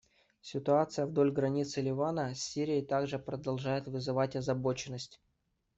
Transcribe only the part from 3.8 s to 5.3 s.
вызвать озабоченность.